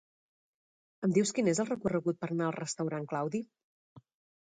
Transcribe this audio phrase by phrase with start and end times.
[1.09, 3.47] Em dius quin és el recorregut per anar al restaurant Claudi?